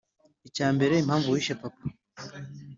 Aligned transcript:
icyambere 0.47 0.93
impamvu 0.97 1.27
wishe 1.33 1.53
papa? 1.61 1.83